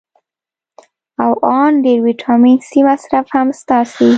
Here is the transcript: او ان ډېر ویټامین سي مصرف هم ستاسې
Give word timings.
او 1.23 1.31
ان 1.59 1.71
ډېر 1.83 1.99
ویټامین 2.07 2.57
سي 2.69 2.79
مصرف 2.89 3.25
هم 3.35 3.47
ستاسې 3.61 4.07